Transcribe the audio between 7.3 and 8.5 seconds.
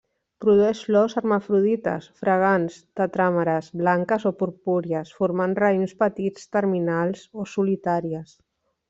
o solitàries.